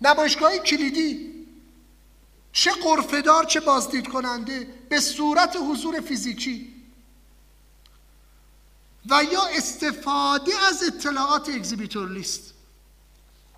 [0.00, 1.30] نمایشگاه کلیدی.
[2.52, 6.74] چه غرفه‌دار چه بازدید کننده به صورت حضور فیزیکی.
[9.10, 12.54] و یا استفاده از اطلاعات exhibitor list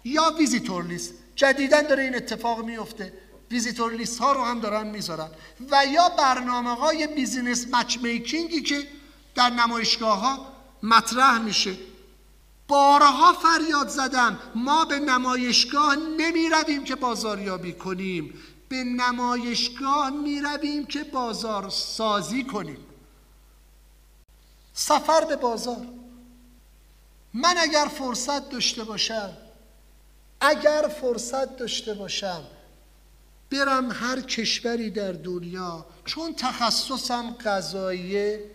[0.04, 3.12] یا visitor list جدیدا داره این اتفاق میفته.
[3.50, 5.28] visitor list ها رو هم دارن می‌ذارن.
[5.70, 8.88] و یا برنامه های business matchmaking ی که
[9.34, 10.52] در نمایشگاه ها
[10.82, 11.76] مطرح میشه.
[12.68, 18.34] بارها فریاد زدم ما به نمایشگاه نمی رویم که بازاریابی کنیم.
[18.68, 22.86] به نمایشگاه می رویم که بازار سازی کنیم.
[24.74, 25.86] سفر به بازار.
[27.34, 29.36] من اگر فرصت داشته باشم
[30.40, 32.44] اگر فرصت داشته باشم
[33.50, 38.50] برم هر کشوری در دنیا چون تخصصم غذاییه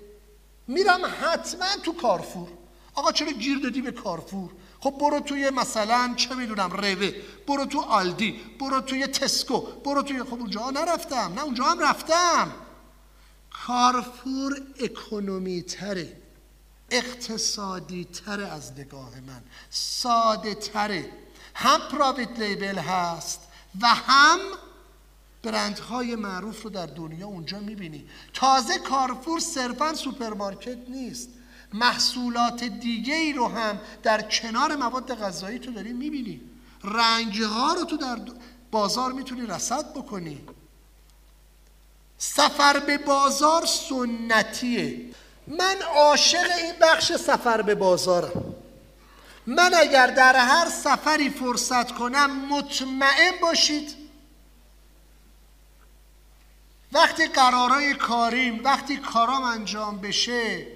[0.67, 2.47] میرم حتما تو کارفور.
[2.97, 7.11] آقا چرا گیر دادی به کارفور؟ خب برو توی مثلا چه می‌دونم روه
[7.47, 8.31] برو تو آلدی.
[8.59, 9.59] برو توی تسکو.
[9.59, 11.33] برو توی خب اونجا نرفتم.
[11.35, 12.51] نه اونجا هم رفتم.
[13.67, 16.17] کارفور اکونومی تره
[16.91, 19.43] اقتصادی تره از نگاه من.
[19.69, 21.11] ساده تره
[21.53, 23.39] هم پراویت لیبل هست
[23.81, 24.39] و هم
[25.43, 28.05] برندهای معروف رو در دنیا اونجا می‌بینی.
[28.33, 31.29] تازه Carrefour صرفا سوپرمارکت نیست.
[31.73, 36.41] محصولات دیگه ای رو هم در کنار مواد غذایی تو داری می‌بینی.
[36.83, 38.17] رنگ رو تو در
[38.71, 40.41] بازار می‌تونی رصد بکنی.
[42.17, 45.05] سفر به بازار سنتیه.
[45.47, 48.55] من عاشق این بخش سفر به بازارم
[49.47, 53.95] من اگر در هر سفری فرصت کنم مطمئن باشید.
[56.91, 60.67] وقتی قرارای کاریم وقتی کارام انجام بشه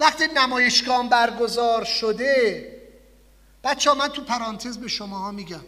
[0.00, 2.68] وقتی نمایشگاه برگزار شده
[3.64, 5.64] بچه ها من تو پرانتز به شما میگم.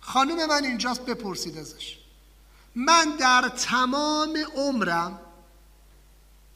[0.00, 1.98] خانم من اینجاست بپرسید ازش.
[2.74, 5.20] من در تمام عمرم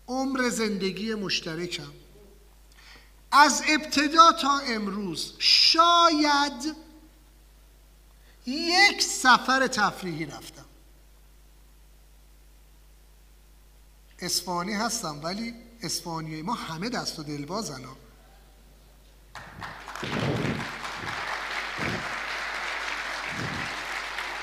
[0.08, 1.92] عمر زندگی مشترکم.
[3.32, 6.76] از ابتدا تا امروز شاید
[8.46, 10.64] یک سفر تفریحی رفتم.
[14.18, 17.96] اسفانی هستم ولی اسفانی ما همه دست و دلبازن ها.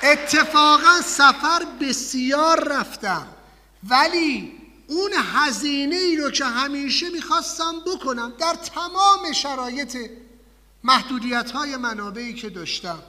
[0.04, 3.28] اتفاقا سفر بسیار رفتم.
[3.90, 4.54] ولی
[4.88, 9.98] اون هزینه ای رو که همیشه می‌خواستم بکنم در تمام شرایط
[10.84, 13.00] محدودیت های منابعی که داشتم.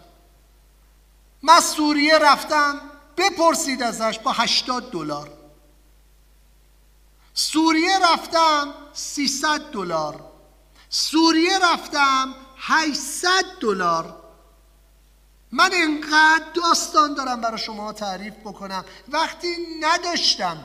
[1.43, 2.81] من سوریه رفتم
[3.17, 5.34] بپرسید ازش با 80 دلار.
[7.99, 10.21] رفتم 300 دلار.
[10.89, 14.21] سوریه رفتم 800 دلار.
[15.53, 18.85] من انقدر داستان دارم برای شما تعریف بکنم.
[19.09, 20.65] وقتی نداشتم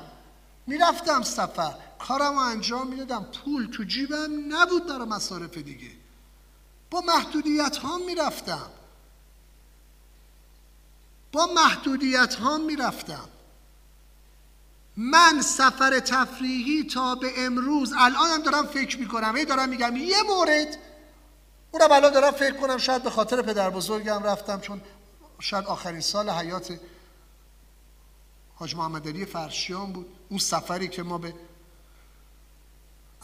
[0.68, 1.74] می‌رفتم سفر.
[2.00, 3.24] کارم رو انجام می‌دادم.
[3.24, 5.92] پول تو جیبم نبود برای مصارف دیگه.
[6.92, 8.70] با محدودیت ها می‌رفتم.
[11.32, 13.30] با محدودیت ها می‌رفتم.
[15.02, 19.38] من سفر تفریحی تا به امروز الانم دارم فکر می‌کنم.
[19.38, 20.78] هی دارم میگم یه مورد.
[21.72, 24.82] اونم الان دارم فکر کنم شاید به خاطر پدر بزرگم رفتم چون
[25.40, 26.80] شاید آخرین سال حیات
[28.56, 30.06] حاج محمد علی فرشیان بود.
[30.30, 31.34] اون سفری که ما به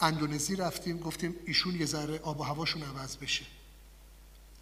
[0.00, 3.44] اندونزی رفتیم گفتیم ایشون یه ذره آب و هواشون عوض بشه.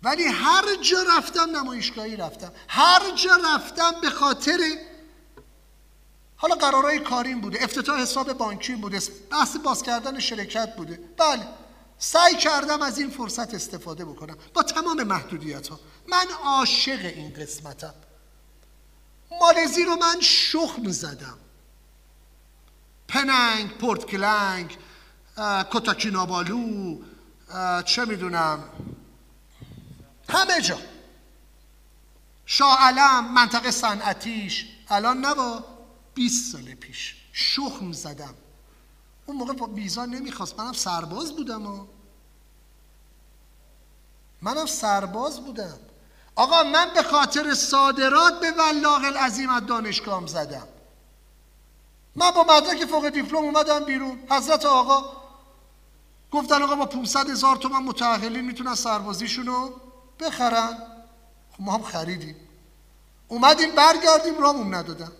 [0.03, 2.53] ولی هر جا رفتم نمایشگاهی رفتم.
[2.69, 4.59] هر جا رفتم به خاطر
[6.45, 11.01] حالا قرارهای کاریم بوده افتتاح حساب بانکی بوده بحث باز کردن شرکت بوده.
[11.19, 11.47] بله
[11.99, 14.37] سعی کردم از این فرصت استفاده بکنم.
[14.55, 17.95] با تمام محدودیت ها من عاشق این قسمتم.
[19.41, 21.39] مالزی رو من شخم زدم.
[23.09, 24.79] پننگ پورت کلنگ
[25.73, 26.99] کتاکینابالو
[27.85, 28.65] چه می‌دونم.
[30.29, 30.79] همه جا.
[32.47, 34.67] شاه علم منطقه صنعتیش.
[34.89, 35.74] الان نبا
[36.15, 37.17] 20 سال پیش.
[37.33, 38.35] شخم زدم.
[39.27, 40.61] اون موقع ویزا نمی‌خواست.
[40.61, 41.87] منم سرباز بودم و
[44.43, 45.79] منم سرباز بودم.
[46.35, 50.69] آقا من به خاطر صادرات به ولاغ العظیم از دانشگاهم زدم.
[52.17, 54.19] من با مدرک فوق دیپلم اومدم بیرون.
[54.31, 55.25] حضرت آقا
[56.31, 59.81] گفتن آقا با 500 هزار تومن متأهلین می‌تونن سربازیشون رو
[60.21, 60.79] بخرن.
[61.53, 62.37] خب ما هم خریدیم.
[63.29, 65.13] اومدیم برگردیم رامون ندادن.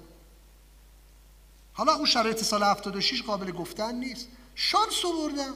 [1.75, 4.29] حالا اون شرایط سال 76 قابل گفتن نیست.
[4.55, 5.55] شانس بردم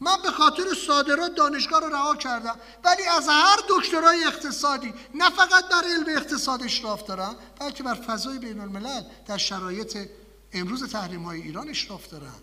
[0.00, 2.56] من به خاطر صادرات دانشگاه رو رها کردم.
[2.84, 8.38] ولی از هر دکترای اقتصادی نه فقط بر علم اقتصاد اشراف دارم بلکه بر فضای
[8.38, 10.08] بین الملل در شرایط
[10.52, 12.42] امروز تحریم های ایران اشراف دارم.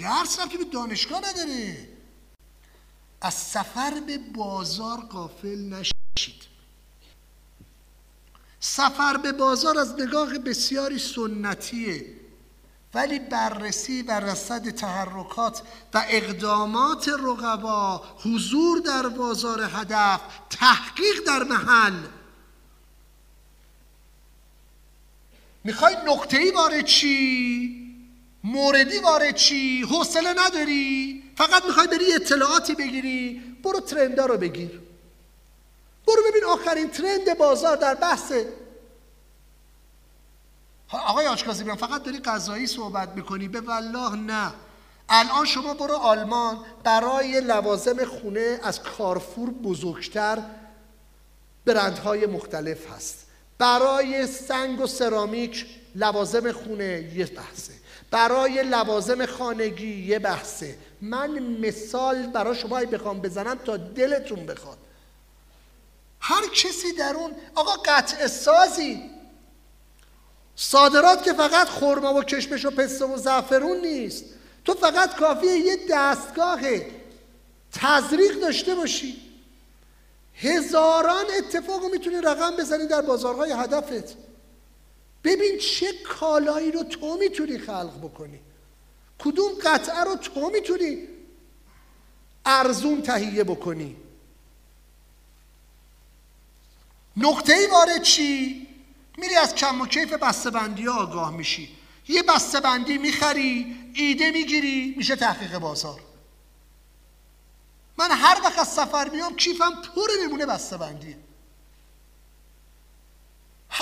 [0.00, 1.88] درس که به دانشگاه نداره.
[3.20, 6.42] از سفر به بازار قافل نشید.
[8.60, 12.19] سفر به بازار از نگاه بسیاری سنتیه.
[12.94, 15.62] ولی بررسی و رصد تحرکات
[15.94, 20.20] و اقدامات رقبا حضور در بازار هدف
[20.50, 21.94] تحقیق در محل.
[25.64, 27.76] می‌خوای نقطه ای وارد چی؟
[28.44, 34.80] موردی وارد چی؟ حوصله نداری؟ فقط می‌خوای بری اطلاعاتی بگیری؟ برو ترندا رو بگیر.
[36.06, 38.32] برو ببین آخرین ترند بازار در بحث
[40.92, 44.52] آقای آشکازی بیان فقط داری غذایی صحبت می‌کنی؟ به والله نه.
[45.08, 50.38] الان شما برو آلمان برای لوازم خونه از کارفور بزرگتر
[51.64, 53.26] برندهای مختلف هست.
[53.58, 57.72] برای سنگ و سرامیک لوازم خونه یه بحثه.
[58.10, 60.78] برای لوازم خانگی یه بحثه.
[61.00, 64.78] من مثال برای شما بخوام بزنم تا دلتون بخواد.
[66.20, 69.19] هر کسی در اون آقا قطع سازی.
[70.62, 74.24] صادرات که فقط خرما و کشمش و پسته و زعفرون نیست.
[74.64, 76.60] تو فقط کافیه یه دستگاه
[77.72, 79.20] تزریق داشته باشی.
[80.34, 84.16] هزاران اتفاق می‌تونی رقم بزنی در بازارهای هدفت.
[85.24, 88.40] ببین چه کالایی رو تو می‌تونی خلق بکنی.
[89.18, 91.08] کدوم قطعه رو تو می‌تونی
[92.46, 93.96] ارزون تهیه بکنی.
[97.16, 98.69] نقطه ای وارد چی؟
[99.20, 100.12] میری از کم و کیف
[100.46, 101.76] بندی ها آگاه میشی.
[102.08, 102.22] یه
[102.56, 106.00] بندی می‌خری ایده می‌گیری میشه تحقیق بازار.
[107.98, 110.46] من هر وقت از سفر میام کیفم پر نمونه
[110.76, 111.16] بندیه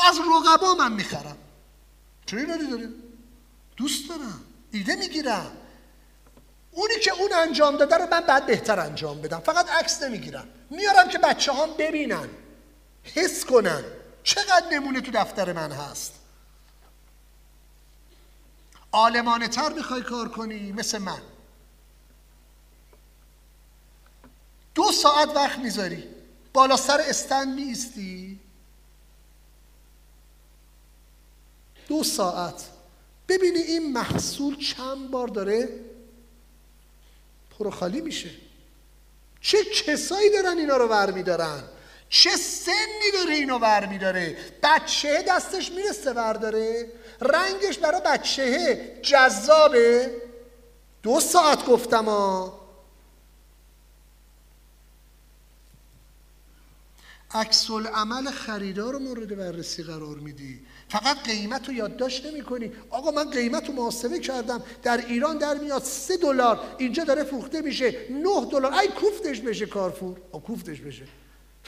[0.09, 1.37] از رقبا من می‌خرم.
[2.27, 2.89] چرا ایرادی داره؟
[3.77, 4.41] دوست دارم.
[4.73, 5.53] ایده می‌گیرم.
[6.71, 9.41] اونی که اون انجام داده رو من بعد بهتر انجام بدم.
[9.41, 10.49] فقط عکس نمی‌گیرم.
[10.71, 12.29] میارم که بچه هم ببینن.
[13.03, 13.85] حس کنن.
[14.23, 16.15] چقدر نمونه تو دفتر من هست؟
[18.93, 21.23] آلمانه تر می‌خوای کار کنی مثل من.
[24.75, 26.05] دو ساعت وقت می‌ذاری.
[26.53, 28.41] بالا سر استند میستی
[31.89, 32.69] دو ساعت.
[33.29, 35.69] ببینی این محصول چند بار داره
[37.59, 38.31] پروخالی میشه.
[39.41, 41.63] چه کسایی دارن اینا رو ور میدارن؟
[42.09, 46.93] چه سنی داره اینو ور میداره؟ بچه دستش می‌رسه داره.
[47.21, 50.23] رنگش برای بچه جذابه.
[51.03, 52.59] دو ساعت گفتم ها.
[57.31, 60.67] عکس عمل خریدار رو مورد بررسی قرار میدی.
[60.89, 64.63] فقط قیمت رو یادداشت نمی کنی آقا من قیمت رو محاسبه کردم.
[64.83, 66.61] در ایران در میاد سه دلار.
[66.79, 68.07] اینجا داره فروخته میشه.
[68.11, 68.73] نه دلار.
[68.73, 70.19] ای کوفتش بشه کارفور.
[70.19, 71.05] کوفتش بشه.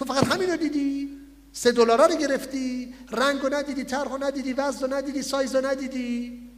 [0.00, 1.18] تو فقط همین رو دیدی.
[1.52, 2.94] سه دلار رو گرفتی.
[3.10, 6.50] رنگ رو ندیدی طرح رو ندیدی وزن رو ندیدی سایز رو ندیدی.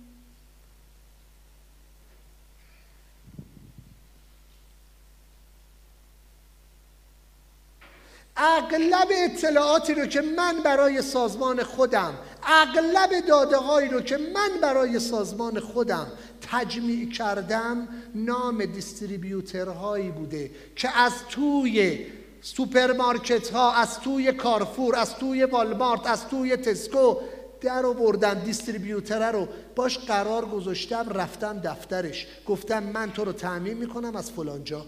[8.37, 13.57] اغلب اطلاعاتی رو که من برای سازمان خودم اغلب داده
[13.91, 16.07] رو که من برای سازمان خودم
[16.51, 22.07] تجمیع کردم نام distributor هایی بوده که از توی
[22.43, 27.17] سوپرمارکت ها از توی Carrefour از توی والمارت از توی Tesco
[27.61, 32.27] در آوردن distributor ه رو باش قرار گذاشتم رفتم دفترش.
[32.47, 34.87] گفتم من تو رو تأمین می‌کنم از فلانجا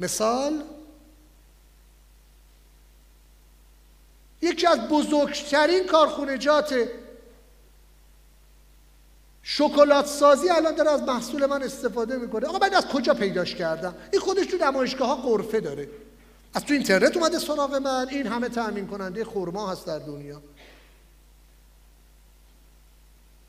[0.00, 0.62] مثال؟
[4.42, 6.88] یکی از بزرگترین کارخونجات
[9.50, 12.46] شکلات سازی الان داره از محصول من استفاده می‌کنه.
[12.46, 15.88] آقا من از کجا پیداش کردم؟ این خودش تو نمایشگاه ها قرفه داره.
[16.54, 18.06] از تو اینترنت اومده سراغ من.
[18.10, 20.42] این همه تأمین کننده خورما هست در دنیا.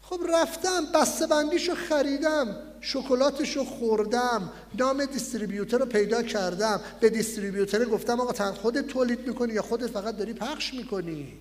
[0.02, 6.82] خب رفتم بسته بندیشو خریدم شکلاتشو خوردم نام دیستریبیوتر رو پیدا کردم.
[7.00, 11.38] به دیستریبیوتر گفتم آقا خودت تولید می‌کنی یا خودت فقط داری پخش می‌کنی؟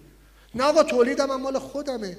[0.54, 2.16] نه آقا تولیدم مال خودمه.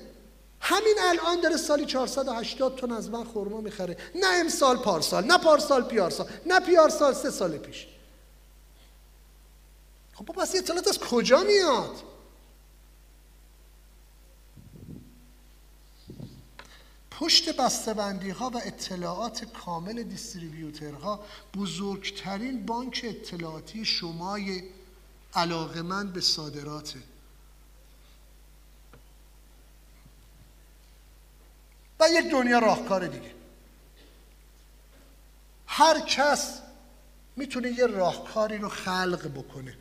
[0.62, 3.98] همین الان داره سالی 480 تن از من خورما می‌خره.
[4.16, 7.88] نه امسال پارسال نه پارسال پیارسال نه پیارسال سه سال پیش.
[10.14, 12.04] خب پس اطلاعات از کجا میاد؟
[17.12, 21.26] پشت بسته‌بندی ها و اطلاعات کامل دیستریبیوترها
[21.58, 24.64] بزرگترین بانک اطلاعاتی شمای
[25.34, 27.00] علاقمند به صادراته.
[32.00, 33.32] و یک دنیا راهکار دیگه.
[35.68, 36.62] هر کس
[37.36, 39.78] می‌تونه یه راهکاری رو خلق بکنه.